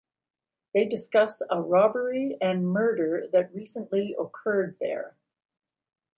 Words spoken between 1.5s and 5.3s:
robbery and murder that recently occurred there.